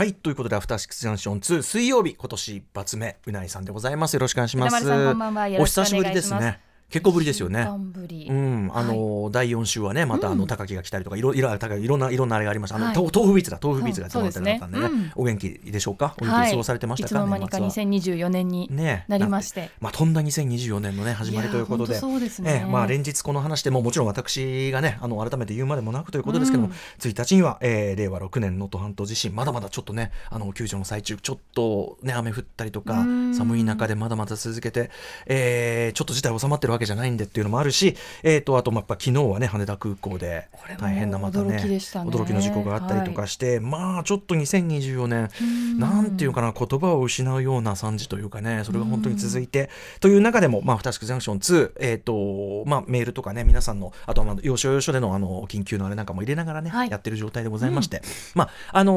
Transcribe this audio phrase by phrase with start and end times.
[0.00, 4.14] はいということでアフターシックスジャンクション2水曜日今年一発目うないさんでございます。
[4.14, 4.76] よろしくお願いします。
[5.60, 6.58] お久しぶりですね
[6.90, 7.62] 結構ぶりですよね。
[7.62, 12.76] うん、あの、はい、第4週はね、またあの高木が来たりとか、いろいろいろんないろんなあれがありました。
[12.76, 16.14] あの、はい、豆腐ビーツだ、豆腐ビーツが集まってなかったね、うん、お元気でしょうか？
[16.20, 17.20] お元気過ごされてましたか？
[17.20, 18.68] はい、いつの間にか2024年に
[19.08, 22.64] なりまして、ね、まあとんだ2024年のね始まりということで、そうですね。
[22.66, 33.04] えまあ連日この話でももちろん私がね、あの改めて言うまでもなくということですけども、うん、1日には、えー、令和6年能登半島地震、まだまだちょっとね、あの救助の最中、ちょっとね雨降ったりとか、
[33.34, 34.90] 寒い中でまだまだ続けて、
[35.26, 40.48] えー、ちょっと事態収まってるわけじゃないんでっていうのもあるし、えーと、あとやっぱ昨日はね羽田空港で
[40.78, 45.28] 大変なまたね驚きの事故があったりとかして、はい、まあちょっと2024年
[45.78, 49.70] なんていうかな言葉を失うような惨事というかねそれが本当に続いて
[50.00, 58.02] という中でもまあ「ふたしくジャンクション2」えーとまあ、メールとかね皆さんのあとは要所要所でのあの緊急のあれなんかも入れながらね、はい、やってる状態でございまして、うん、
[58.34, 58.94] まああの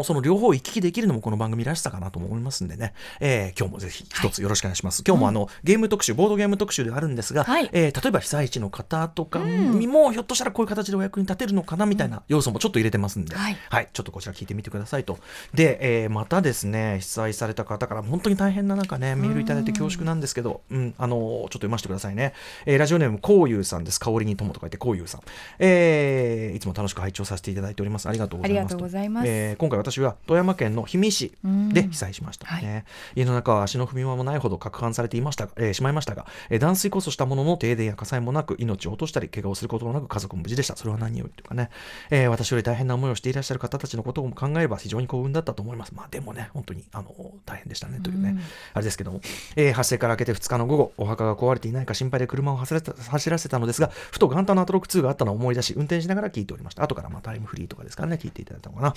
[0.00, 15.18] ー、その両方行き来できるのもこの番組らしさかなと思いますんでね、えー、今日もぜひ一つよろしくお願いします、はい、今日もあの、ゲーム特集ボードゲーム特集であるんですが、はい、えー、例えば被災地の方とかにも、ひょっとしたらこういう形でお役に立てるのかなみたいな要素もちょっと入れてますんで、はい、はい、ちょっとこちら聞いてみてくださいと。
[15.54, 22.34] で、えー、またですね、被災された方から本当に大変な中ね、メールいただいて恐縮なんですけど、うん、あの、ちょっと読ませてくださいね。
[22.66, 24.00] えー、ラジオネーム、こうゆうさんです。
[24.00, 25.20] 香りに友と書いて、こうゆうさん。
[25.58, 28.08] えー、いつも楽しく拝聴させていただいております。
[28.08, 28.60] ありがとうございます。
[28.60, 29.28] ありがとうございます。
[29.28, 31.32] えー、今回私は富山県の氷見市
[31.72, 32.84] で被災しました、ね、はい、
[33.16, 40.76] 家の中は足の踏み場もないほど攪拌されていました、えー、しまいましたが、えー、断水こそしたものの停電や火災もなく命を落としたり怪我をすることもなく家族も無事でした。
[40.76, 41.70] それは何よりというかね、
[42.10, 45.94] えー、私より大変な思いをしていらっしゃる方たちのことを考えれば非常に幸運だったと思います。
[45.94, 48.36] まあでもね、本当にあの大変でしたねというね、
[48.74, 49.20] あれですけども、
[49.56, 56.82] えー、発生から明けて2日の午後、お墓が壊れていないか心配で車を走らせた走らせたのですが、ふと元旦のアトロック2があったのを思い出し、運転しながら聞いておりました。
[56.82, 58.94] 後からまあタイムフリーとかですからね、聞いていただいたのかな。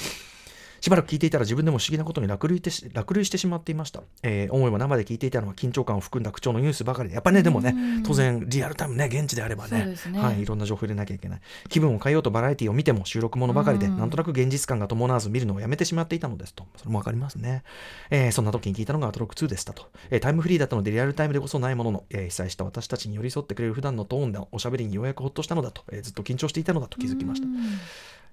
[0.82, 11.42] しばらく聞いていたら自分でも不思議なことに落類して落類してしまっていました、えー、思えば生で聞いていたのは緊張感を含んだ口調のニュースばかりでやっぱねでもね当然リアルタイムね現地であればね、ね、はい、いろんな情報入れなきゃいけない。
[11.70, 16.66] 気分を変えようとバラエティを見ても収録ものばかりでなんとなく現実感が伴わず見るのをやめてしまっていたのですと。
[16.78, 17.64] それもわかりますね、
[18.10, 27.48] えー、そんな時に聞いたのがアトロック2でしたと、えー、タイムフリーだったのでリアルタイムでこそないものの、えー、被災した私たちに寄り添ってくれる普段のトーンでおしゃべりにようやくほっとしたのだと、えー、ずっと緊張していたのだと気づきました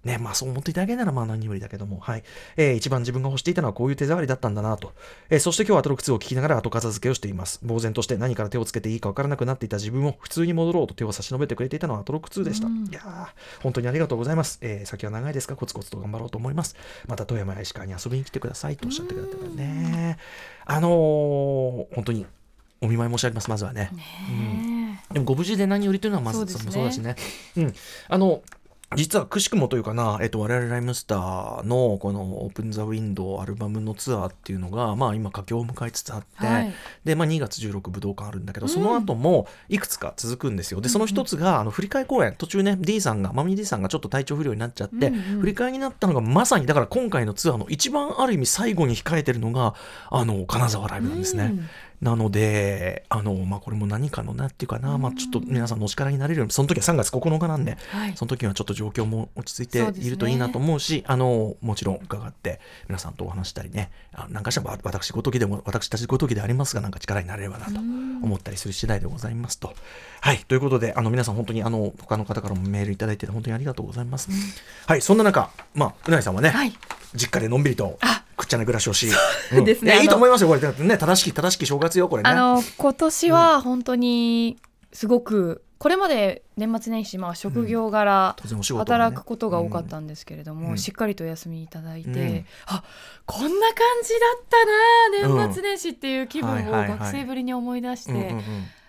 [0.07, 2.23] ね、まあそう思っていただけならまあ何にもりだけども、はい。
[2.57, 4.93] えー、一番自分が欲していたのはこういう手触りだったんだなと。
[5.31, 7.61] えー、そして今日はアトロク2を聞きながら後片付けをしています。
[7.67, 12.69] 呆然として何から手をつけていいか分からなくなっていた自分を普通に戻ろうと手を差し伸べてくれていたのはアトロク2でした。
[12.69, 14.61] いやー、本当にありがとうございます。
[14.63, 16.77] えー、先は長いですがコツコツと頑張ろうと思います。
[17.09, 20.19] また富山や石川に遊びに来てくださいとおっしゃってくれたからね。
[20.67, 22.27] あのー、本当に
[22.81, 23.91] お見舞い申し上げます、まずはね。
[23.93, 27.17] ねうん、でもご無事で何よりというのはまずそう,、そうだしね。
[27.57, 27.75] うん。
[28.09, 28.43] あの、
[28.95, 36.73] 実はくしくもというかな、えっと、我々ライムスターのこのオープンザウィンドウアルバムのツアーっていうのが、まあ今佳境を迎えつつあって、はい、
[37.05, 40.81] で、まあ2月16武道館あるんだけど、その後もいくつか続くんですよ。
[40.81, 49.75] で、その一つが、あの、振り替え公演、途中ね、D さんが、マミ D さんがちょっと体調不良になっちゃって、うんうん、振り替えになったのがまさに、だから今回のツアーの一番ある意味最後に控えてるのが、
[50.11, 51.47] あの、金沢ライブなんですね。
[51.47, 51.69] うん
[52.01, 69.75] なので、あの、まあ、これも何かのなっていうかな、まあ、ちょっと皆さんのお力になれるように、その時は3月9日なんで、はい、その時はちょっと状況も落ち着いているといいなと思うし、うね、あの、もちろん伺って、皆さんとお話したりね、あなんかしら私ごときでも、私たちごときでありますが、なんか力になれればなと思ったりする次第でございますと。
[70.21, 74.29] はい、ということで、あの、皆さん本当に、あの、他の方からもメールいただいて、本当にありがとうございます。
[74.87, 76.73] はい、そんな中、まあ、うなぎさんはね、はい、
[77.15, 77.99] 実家でのんびりと、
[78.37, 79.09] くっちゃな暮らしをし、
[79.53, 80.61] うん、ですね、いいと思いますよこれ。
[80.61, 82.31] ね正しき正しき正月よこれね。
[82.31, 84.59] あの今年は本当に
[84.93, 88.37] すごく、これまで年末年始、まあ、職業柄、
[88.77, 92.83] 働くことが多かったんですけれども、うん、しっかりと休みいただいて、うん、あ
[93.27, 98.35] こんな感じだったな年末年始っていう気分を学生ぶりに思い出して。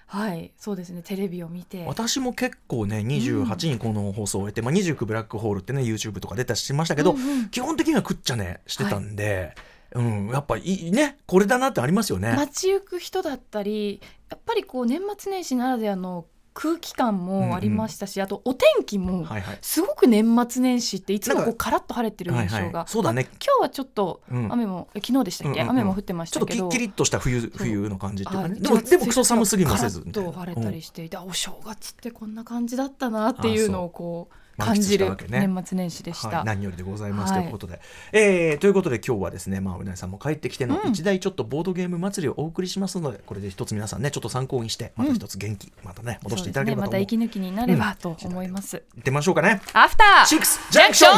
[0.08, 1.86] はいそうですねテレビを見て。
[1.86, 9.54] 私も結構ね28にこの放送を終えて、うん、まあ、29ブラックホールってね YouTube とか出たりしましたけど、うんうん、基本的にはくっちゃねしてたんで、
[9.94, 12.34] はい、うん、やっぱいいねこれだなってありますよね。
[12.38, 14.00] 街行く人だったり
[14.30, 16.26] やっぱりこう年末年始ならではの
[16.60, 19.28] 空気感もありましたし、うんうん、あとお天気も
[19.62, 22.74] すごく年末年始っていつもこうカラッと晴れてる印象が、はい。
[22.74, 26.52] はい、そうだね、今日はちょっと雨も、うん、昨日でしたっけ、うんうんうん、雨も降ってましたけど。
[26.56, 28.60] ちょっとキリッとした冬冬の感じっていうかね。
[28.60, 34.36] でもでもクソ寒すぎませずカラッと晴れたりしていて、うん、お正月ってこんな感じだったなっていうのをこう。
[34.58, 37.80] 感じる年末年始でした、はい、何よりでございます、ということで、
[38.12, 49.62] えー、ということで今日はですねまあうなぎさんも帰ってきての一大ちょっとボードゲーム祭りをお送りしますので、これで一つ皆さんねちょっと参考にしてまた一つ元気、またね戻していただければと、ね、また息抜きになればと思います、行ってみましょうかね。
[49.74, 51.14] アフターシックスジャンクション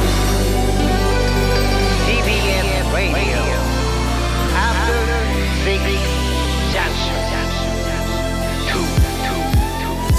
[0.00, 0.44] 2!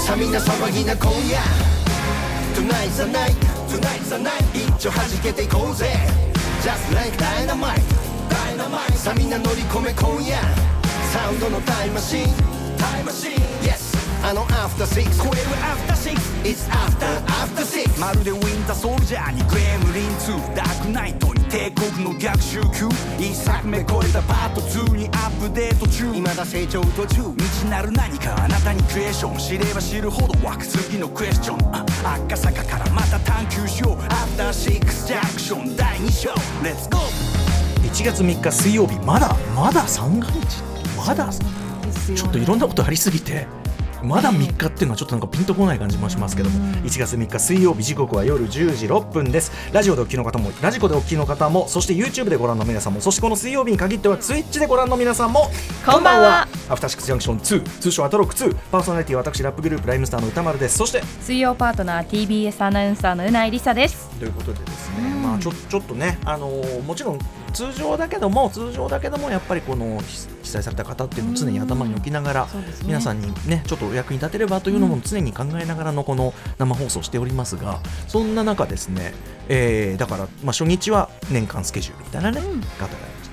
[0.06, 1.75] さあみんな騒ぎな今夜
[2.66, 3.36] Tonight's the night
[3.68, 5.86] Tonight's the night 一丁弾けていこうぜ
[6.62, 7.80] Just like dynamite
[8.28, 10.36] Dynamite さあみんな乗り込め今夜
[11.12, 12.26] サウンドのタイムマシン
[12.76, 13.32] タイムマシン
[13.62, 13.85] Yes
[14.22, 18.00] あのアフターシックス超えるアフターシックス It's after after six.
[18.00, 22.88] まるでウィンターソルジャーにグレムリン2ダークナイトに帝国の逆襲級。
[23.18, 26.12] 一作目超えたパート2にアップデート中。
[26.12, 27.22] 未だ成長途中。
[27.36, 31.74] 未知なる何かあなたにクエスチョン知れば知るほど湧く次のクエスチョン。
[31.74, 31.84] あ
[32.26, 34.04] 赤坂からまた探求しよう。
[34.12, 36.28] アフターシックスジャンクション第2章。
[36.62, 38.98] レッツゴー1月3日水曜日。
[39.00, 40.62] まだまだ三が日。
[40.96, 41.28] まだ
[42.14, 43.46] ちょっといろんなことありすぎて
[44.06, 49.50] まだ3日っていうのはちょっとなんかピンとこない感じもしますけども、1月3日水曜日時刻は夜10時6分です。
[49.72, 55.50] ラジオでお聞きの方もラジコでお聞きの方もそして YouTube でご覧の皆さんもそしてこの水曜日に限っては Twitch でご覧の皆さんも
[55.84, 56.48] こんばんは。
[56.68, 60.78] アフターシックスジャンクション2通称アトロック2パーソナリティは私ラップグループライムスターの歌丸です。
[60.78, 64.08] そして水曜パートナー TBS アナウンサーのうないりさです。
[64.20, 67.18] ということでですね、まあちょちょっとねあのーもちろん
[67.56, 69.98] 通常だけども通常だけどもやっぱりこの
[70.42, 72.50] 被災された方っていうのを常に頭に置きながら、ね。
[72.84, 79.14] 皆さんにねちょっとお役に立てればというのも常に考えながらのこの生放送しておりますがそんな中ですね、
[79.48, 82.60] えーだから、まあ、初日は年間スケジュールみたいなね、うん。
[82.60, 82.88] 方が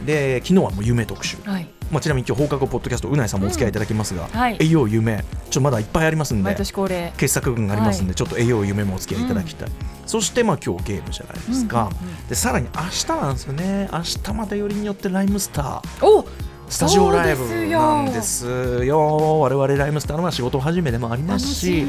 [0.06, 4.58] で昨日はもう夢特集、はいまあ、ちなみに今日放課後ポッドキャストうないさんもお付き合いいただきますが、はい。
[4.60, 8.16] 栄養夢ちょっとまだいっぱいありますんで傑作群がありますんで、はい。
[8.16, 9.70] ちょっと栄養夢もお付き合いいただきたい、
[10.08, 12.28] そしてまあ今日ゲームじゃないですか、うんうんうん。
[12.28, 13.90] でさらに明日なんですよね。
[13.94, 16.06] 明日またよりによってライムスター。
[16.06, 16.26] お
[16.74, 18.48] スタジオライブなんです
[18.84, 19.40] よ。
[19.42, 21.86] 我々ライムスターのまあ仕事始めでもあります楽し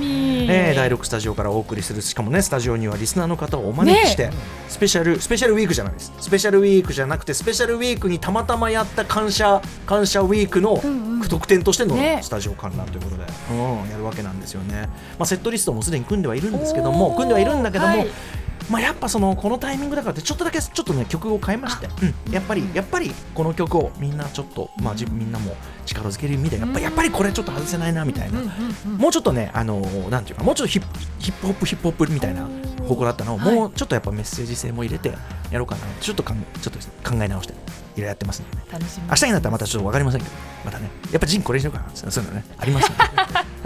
[0.47, 4.31] えー第6スタジオからお送りするしかもねスタジオにはリスナーの方をお招きして、
[4.69, 6.13] スペシャルスペシャルウィークじゃないです。
[6.21, 10.79] スペシャルウィークじゃなくてスペシャルウィークにたまたまやった感謝感謝ウィークの
[11.31, 12.21] 特典としてのね。
[12.23, 18.07] スタジオ観覧ということで、うん、やるわけなんですよね、まあ、セットリストもすでに組んではいるんですけども組んではいるんだけども、はい
[18.71, 21.89] まあ、やっぱそのこのタイミングだからってちょっとだけちょっとね曲を変えまして、
[22.27, 28.41] うん、やっぱりやっぱりこの曲をみんなちょっとまあ自分みんなも力づける意味でやっぱやっぱりこれちょっと外せないなみたいな、
[28.99, 32.49] もうちょっとねあのーなんていうかもうちょっとヒップヒップホップヒップホップみたいな
[32.89, 33.55] 方向だったのをはい。
[33.55, 35.13] もうちょっとやっぱメッセージ性も入れて
[35.51, 36.79] やろうかなちょっとかんちょっと
[37.09, 37.63] 考え直していろ
[37.99, 38.63] いろやってますんでね。
[39.09, 43.05] 明日になったらまたちょっと分かりませんけどまたねやっぱジンこれにしようかなそういうのねありますん で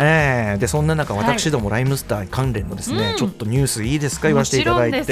[0.01, 1.27] えーでそんな中はい。
[1.27, 3.17] 私どもライムスター関連のですね、うん。
[3.17, 5.05] ちょっとニュースいいですか言わせていただいて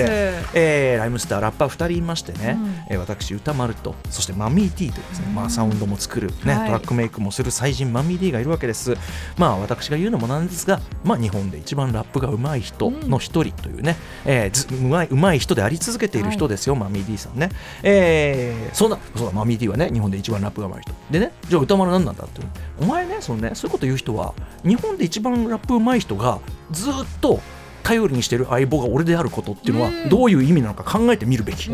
[0.55, 2.75] えーライムスターラッパー2人いましてね、うん。
[2.91, 6.67] えー私歌丸とそしてマミー T というですね、まあ、サウンドも作る、ねはい。
[6.67, 8.97] トラックメイクもする才人マミー D がいるわけです。
[9.37, 17.51] まあ私が言うのもなんですが、まあ、日本で一番ラップが上手い人の一人というね、えーずうまいうまい人であり続けている人ですよ、マミー D さんね、
[17.83, 20.95] えーそんなそうだマミー D はね日本で一番ラップが上手い人。
[21.11, 22.41] でねじゃあ歌丸なんなんだって
[22.81, 24.35] お前ねそのねそういうこと言う人は
[24.65, 26.41] 日本で一番ラップ上手い人が
[26.71, 27.41] ずっと
[27.83, 30.09] 頼りにしてる相棒が俺であることっていうのはうん。
[30.09, 31.71] どういう意味なのか考えてみるべき、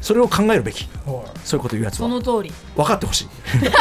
[0.00, 0.88] それを考えるべき。
[1.44, 2.08] そういうこと言うやつは。
[2.08, 2.52] その通り。
[2.74, 3.28] 分かってほしい。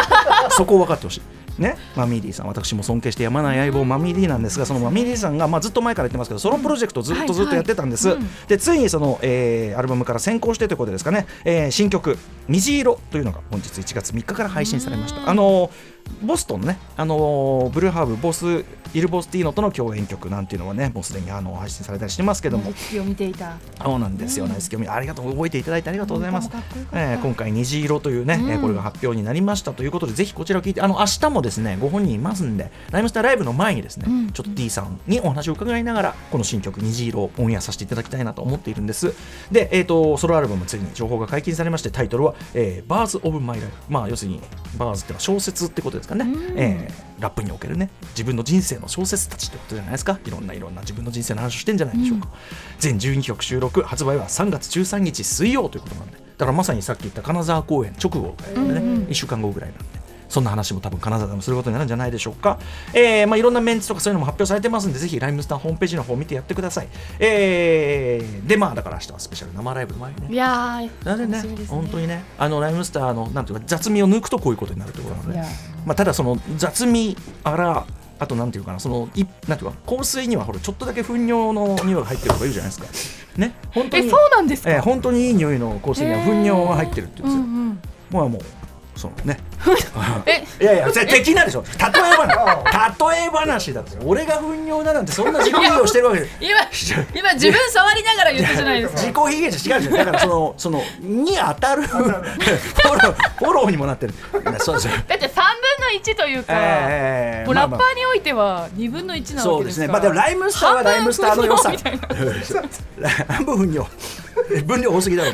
[0.52, 1.22] そこを分かってほしい
[1.58, 15.30] ね、マミーディさん私も尊敬してやまない相棒マミーディなんですがそのマミーディさんが、まあ、ずっと前から言ってますけどソロプロジェクトをずっとずっとやってたんです、でついにその、えーアルバムから先行してということですかね、えー新曲「虹色」というのが本日1月3日から配信されました。
[15.30, 22.72] あのーボストンのね、あのーブルーハーブボスイル・ボスティーノとの共演曲なんていうのはねもうすでにあの配信されたりしてますけども。
[22.72, 23.58] 月を見ていた。
[23.84, 26.50] そうなんですよ、ナイス興味ありがとう覚えていただいてありがとうございます。
[26.94, 28.50] えー今回虹色というね、うん。
[28.50, 34.32] えーこれが発表になりましたということでぜひこちらを聞いてあの明日もですねご本人いますんでライムスターライブの前にですね、うん。
[34.32, 39.14] ちょっと D さんにお話を伺いながらこの新曲虹色をオンエアさせていただきたいなと思っているんです。
[39.52, 44.40] で、えー、とソロアルバムついに情報が解禁されましてタイトルは「えー、Bars of My Life」まあ要するに
[44.78, 46.60] バーズってのは小説ってことですかね、うん。
[46.60, 47.90] えーラップにおけるね。
[48.10, 50.20] 自分の人生の小説たちってことじゃないですか。
[50.26, 52.28] いろんないろんな自分の人生の話をしてんじゃないでしょうか、
[52.80, 56.18] 全12曲収録発売は3月13日水曜ということなんで。
[56.38, 59.86] だからまさにさっき言った金沢公演直後でね、1週間後ぐらいなんで
[60.30, 62.60] そんな話も多分金沢でもすることになるんじゃないでしょうか、
[62.94, 66.88] えーまあ、いろんなメンツとかそういうのも発表されてますんでぜひライムスターホームページの方を見てやってください、
[67.20, 70.28] えーでまあだから明日はスペシャル生ライブの前にね。
[70.32, 72.24] いやーなのでね本当にね。
[72.38, 75.40] あのライムスターのなんていうか雑味を抜くとこういうことになるってことなので、
[75.86, 77.86] まあ、ただその雑味あら
[78.20, 82.82] あとなんていうかなそのいなんていうか香水にはほらちょっとだけ糞尿の匂いが入ってるとか言うじゃないです
[83.34, 83.40] か。
[83.40, 83.56] ね？
[83.72, 84.72] 本当にえそうなんですか？
[84.72, 87.80] えー本当にいい匂いの香水には糞尿が入ってるっていうんですよ、うんうん。
[88.12, 88.42] まあもう
[88.96, 89.38] そのね。
[90.26, 90.44] え？
[90.62, 91.64] いやいや敵なんでしょ。
[91.64, 93.98] 例え話例え話だって。
[94.06, 96.22] 俺が糞尿だなんてそんな自己卑下をしてるわけ。
[96.22, 96.60] で今
[97.14, 99.02] 今自分触りながら言ったじゃないですか。
[99.02, 99.94] 自己卑下じゃ違うじゃん。
[99.96, 104.14] だからそのそのに当たるフォローフォローにもなってる。
[104.60, 105.36] そうですだって3分
[105.94, 109.88] の1というか、えー、ラッパーにおいては2分の1なわけですから、そうですね。
[109.88, 111.74] まあでもライムスターはライムスターの良さ。
[113.28, 113.90] 半分糞尿
[114.66, 115.34] 分量多すぎだろ。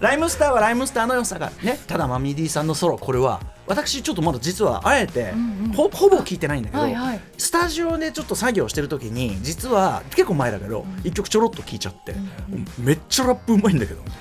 [0.00, 12.12] ライムスターはライムスターの良さがねただマミディさんのソロこれは私ちょっとまだ実はあえて、うんうん、ほほぼ聞いてないんだけど、はいはい、スタジオでちょっと作業してる時に実は結構前だけど一、うん、曲ちょろっと聞いちゃって、
[12.50, 14.02] うん、めっちゃラップうまいんだけど。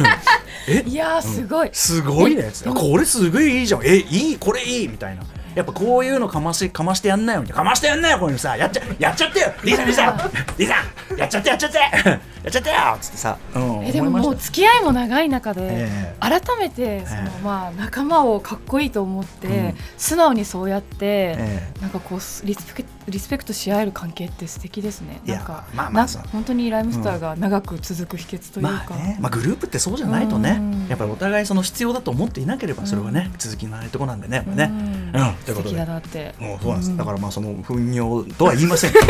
[0.68, 0.84] え？
[0.86, 2.50] いやすごい、うん、すごいね。
[2.74, 3.84] これすごいいいじゃん。
[3.84, 5.22] えいいこれいいみたいな
[5.54, 8.56] やっぱこういうのかましかましてやんないよかましてやんないよこういうのさ。
[8.56, 9.52] やっちゃやっちゃってよ。
[9.64, 10.16] リーさんリーさん
[10.58, 10.74] リーさ
[11.14, 11.78] んやっちゃってやっちゃって。
[11.78, 12.76] やっちゃってよ。
[12.96, 20.96] っつってさ、うん、えでももう付き合いも長い中で、えー、改めてその、まあ仲間をかっこいいと思って、うん、素直にそうやって、
[21.38, 25.20] えー、なんかこうリスペクリスペクトし合える関係って素敵ですね。
[25.26, 35.76] なんか、まあまあ、本当にライムスターが長く続く秘訣というか、まあね、まあ、グループってそうじゃないとね、やっぱりお互いその必要だと思っていなければそれはね、続きのないとこなんでね、ね、うん、ということで。
[35.76, 38.92] だなってもうそうなんです、だからまあその糞尿とは言いません。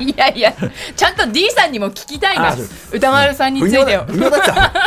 [0.00, 0.52] いやいや
[0.96, 2.54] ちゃんと D さんにも聞きたいな。
[2.92, 4.06] 歌丸さんについてよ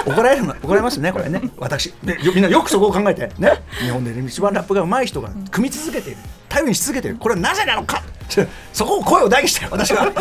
[0.06, 1.42] 怒られる怒られますねこれね。
[1.58, 1.94] 私。
[2.04, 3.32] でみんなよくそこを考えて。
[3.38, 3.64] ね。
[3.82, 6.18] 日本で一番ラップが上手い人が組み続けている
[6.56, 7.18] 頼りにし続けている。
[7.18, 8.02] これはなぜなのか。
[8.72, 10.12] そこを声を大にして私は。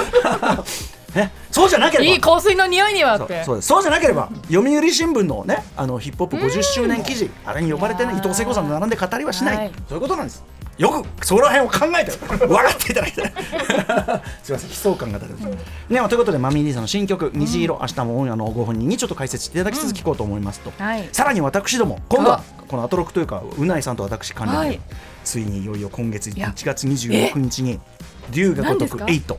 [1.15, 2.11] ね、そうじゃなければ。
[2.11, 3.45] いい香水の匂いにはって。
[3.45, 10.45] そうそうじゃなければ読売新聞のねあのヒップホップ50周年記事あれに呼ばれてね伊藤聖子さんと並んで語りはしない、はい、そういうことなんです。
[10.77, 12.11] よくその辺を考えて
[12.49, 13.25] 笑っていただきたい
[14.43, 14.71] すみません。
[14.71, 20.85] 悲壮感が出てまね、ということでマミー・リーさんの新曲「虹色」明日もオンエアのご本人にちょっと解説していただきつつ聞こうと思いますと、うん。
[20.85, 24.81] はい、さらに私ども今度はこのアトロクというかうないさんと私関連で、はい、
[25.25, 27.81] ついにいよいよ今月1月26日に
[28.31, 29.37] 「龍が如く8」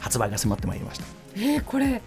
[0.00, 1.04] 発売が迫ってまいりました。
[1.36, 2.02] えー、これ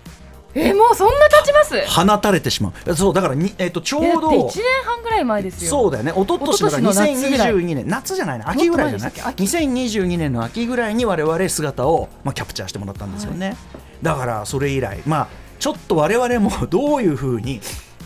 [0.54, 1.88] えー、もうそんな経ちます？
[1.88, 2.96] 放たれてしまう。
[2.96, 5.70] そうだからに、えーと、ちょうど1年半ぐらい前ですよ。
[5.70, 6.12] そうだよね。
[6.12, 13.58] 一昨年だから2022年夏じゃないな秋ぐらいじゃない2022年の秋ぐらいに我々姿を、まあ、キャプチャーしてもらったんですよね、はい、
[14.02, 15.28] だからそれ以来まあ
[15.60, 17.62] ちょっと我々もどういうふうに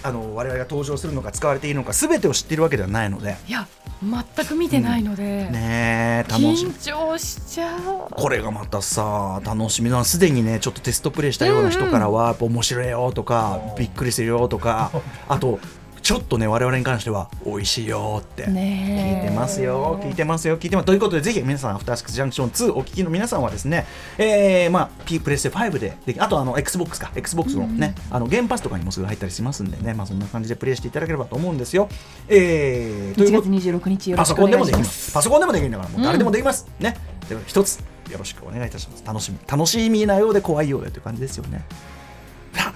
[0.06, 3.38] あの我々が登場するのか使われているのかすべてを知っているわけではないので。
[3.48, 3.68] いや
[4.04, 6.72] 全く見てないので、うん、ね楽しみ。
[6.74, 8.08] 緊張しちゃう。
[8.12, 14.92] これがまたさ楽しみなすでにねちょっとテストプレイしたような人からは、やっぱ面白いよとかびっくりするよとか
[15.28, 15.60] あと
[16.06, 20.86] ちょっとね我々に関しては美味しいよって聞いてますよ聞いてますよ聞いてます。
[20.86, 23.88] ということでぜひ皆さんアフターシックスジャンクション2お聞きの皆さんはですね
[24.20, 27.12] えー、まあ P プレステ5でであとあの XBOX か。
[27.16, 31.90] XBOX のね、うん、あのゲームパスとかにもすぐ入ったりしますんでねまあそんな感じでプレイしていただければと思うんですよ。
[32.28, 33.48] えー、ということ。
[33.50, 35.12] 1月26日よろしくお願いします。
[35.12, 36.96] パソコンでもできるんだからもう誰でもできます、うん、ね。
[37.28, 37.80] で一つ
[38.12, 39.04] よろしくお願いいたします。
[39.04, 39.40] 楽しみ。
[39.48, 41.66] 楽しみなようで怖いようでという感じですよね。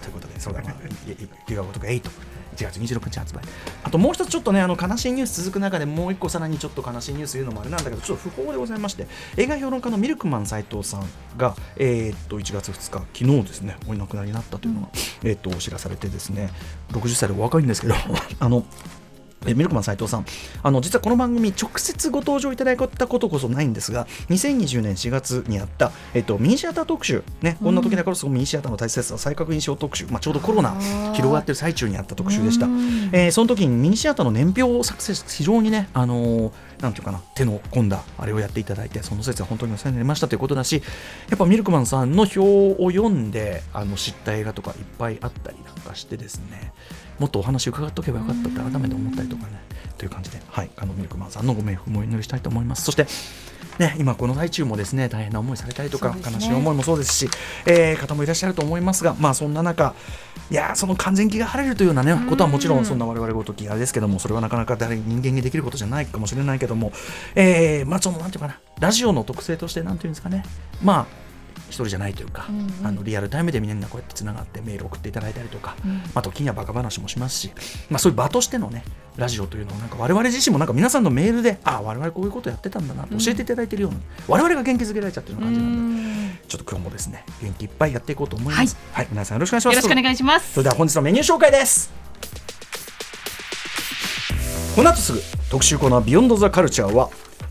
[0.02, 0.74] ということでそうだね
[1.48, 3.42] ギガゴとか8 1月26日発売。
[3.84, 11.04] あともう一つちょっとねあの悲しいニュース続く中でもう一個さらにちょっと悲しいニュース言うのもあれなんだけどちょっと不法でございまして映画評論家のミルクマン斉藤さん
[11.38, 14.90] が、えー、っと1月2日昨日ですねお亡くなりになったというのが、
[15.24, 16.50] えー、っとお知らされてですね
[16.92, 17.96] 60歳でお若いんですけど
[18.40, 18.66] あの
[19.46, 20.26] えミルクマン斉藤さん。
[20.62, 27.76] あの実はこの番組直接ご登場いただいたことこそないんですが2020年4月にあった、えっと、ミニシアター特集、ね、こん。
[27.76, 30.76] な時だからこそミニシアターの大切さを再確認しよう特集、まあ、ちょうどコロナ
[31.14, 40.82] 広がってる最中にあった特集でした、えー、その時にミニシアターの年表を作成非常にね、あのー、なんていうかな手の込んだあれをやっていただいてその説は本当にお世話になりましたということだし
[41.30, 46.74] やっぱミルクマンさんの表を読んであの知った映画とかいっぱいあったりなんかしてですね
[47.20, 49.62] もっとお話伺っとけばよかったって改めて思ったりとかね
[49.98, 52.84] という感じで、はい、あのミルクマンさんのご冥福もお祈りしたいと思います。
[52.84, 53.06] そして
[53.80, 57.30] ね、今この最中もですね大変な思いされたりとか、ね、悲しい思いもそうですし、
[57.66, 59.96] えー、方もいらっしゃると思いますが、まあ、そんな中
[60.52, 66.92] いやその完全気が晴れるというような、ね、ことはもちろんそんな我々ごときあれですけどもそれはなかなか誰人間にできることじゃないかもしれないけども、
[67.36, 70.00] えー、まあそのなんていうかなラジオの特性としてなん。
[70.00, 70.44] ていうんですかね
[70.82, 71.29] まあ
[71.70, 77.52] 一人じゃないというか、うんうん、あのリアルタイムでみんなこうやってつながってメール送っていただいたりとか、うん、まあ、時にはバカ話もしますし、
[77.90, 78.84] まあ、そういう場としてのね
[79.18, 89.76] ラジオというのをなんか我々自身もなんか皆さんのメールでああ我々こういうことやってたんだなと教えていただいているような、うん、我々が元気づけられちゃってるような感じなんでちょっと今日もですね元気いっぱいやっていこうと思います、はい、はい、皆さんよろしくお願いします。
[89.76, 90.54] よろしくお願いします。
[90.54, 91.92] それでは本日のメニュー紹介です。
[94.76, 97.10] この後すぐ特集コーナービヨンドザカルチャーは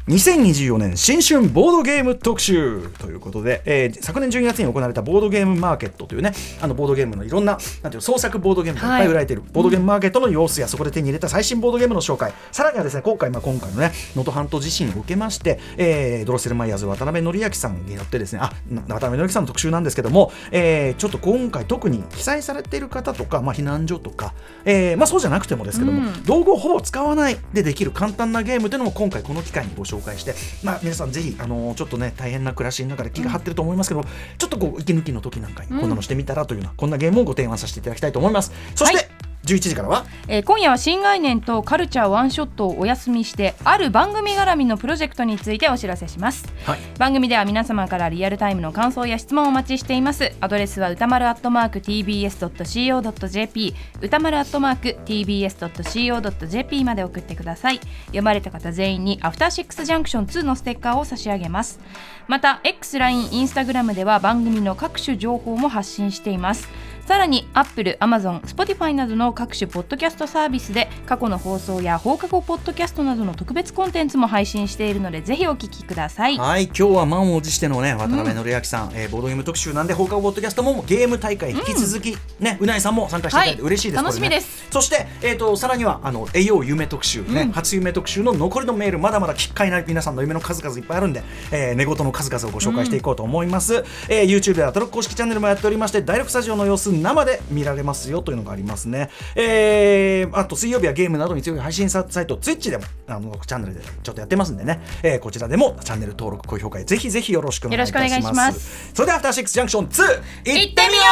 [0.08, 2.88] 2024年新春ボードゲーム特集。
[2.98, 9.00] ということで、えー、昨年12月に行われたボードゲームマーケットというねあのボードゲームのいろんななんていう創作ボードゲームがい。
[9.02, 12.32] っぱい売られている、はい、ボードゲームマーケットの様子や、そこで手に入れた最新ボードゲームの紹介。
[12.52, 18.50] さらにはですね今回、まあ、今回のね能登半島地震を受けまして、えー、ドロッセルマイヤーズ渡辺則明さんによってですねあ
[18.88, 24.32] 渡辺則明さんの特集なんですけども、えー、ちょっと今回特に被災されている方とか、まあ、避難所とか、
[24.64, 34.06] えーまあ、そうじゃなくてもですけども、うん、道具をほぼ使わないでできる簡単なゲームというのも今回この機会にご紹介して、まあ、皆さんぜひ、あのー、ちょっとね大変な暮らしの中で気が張ってると思いますけど、うん、
[34.38, 38.52] ちょっとこう息抜きの時なんかにこんなのしてみたらというような、こんなゲームをご提案させていただきたいと思います。
[38.74, 50.32] そして、はい11時からは、えー、今夜は新概念とカルチャーワンショットをお休みしてある番組絡みのプロジェクトについてお知らせします、はい、番組では皆様からリアルタイムの感想や質問をお待ちしています。
[50.40, 57.80] アドレスは歌丸アットマーク tbs.co.jp 歌丸アットマーク tbs.co.jp まで送ってください。
[58.06, 61.80] 読まれた方全員にアフターシックスジャンクション2のステッカーを差し上げます。
[62.28, 66.68] また X、LINE、Instagram では番組の各種情報も発信しています
[67.08, 76.36] さらに Apple、Amazon、Spotify などの各種ポッドキャストサービスで過去の放送や放課後ポッドキャストなどの特別コンテンツも配信しているのでぜひお聞きください。
[76.36, 91.22] はい今日は満を持してのね渡辺則明さん、うん、えー、ボードゲーム特集なんで放課後ポッドキャストもゲーム大会引き続き、うん、ねうないさんも参加していただいて嬉しいです、はい、楽しみです、ね、そして、えーと、さらにはあの栄養夢特集ね、うん、初夢特集の残りのメールまだまだきっかいな皆さんの夢の数々いっぱいあるんで、
[91.52, 99.08] えー、寝言の数々をご紹介していこうと思います、うん、えー、YouTube ではトロ公式チャンネルもやっておりまして第6スタジオの様子生で見られれますよというのがありますね。
[99.34, 108.90] えー、あと水曜日はゲームなどに強い配信サイト、Twitch でもあのチャンネルでちょっとやってますんでね、えー、こちらでもチャンネル登録、高評価ぜひぜひよろしくお願いいたします。
[108.92, 110.02] それでは、アフターシックスジャンクション2、
[110.50, 111.02] いってみよ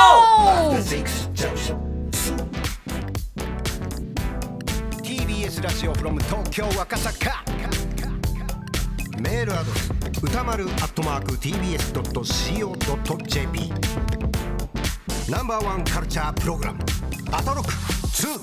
[0.70, 0.74] う。
[5.02, 7.44] TBS ラジオ from 東京赤坂。
[9.20, 9.90] メールアドレス
[10.22, 14.25] 歌丸アットマーク TBS.CO.JP
[15.28, 16.78] ナンバーワンカルチャープログラム
[17.32, 18.40] 「アトロック2」